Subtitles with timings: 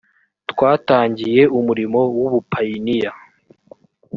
[0.51, 3.11] twatangiye umurimo w ‘ubupayiniya.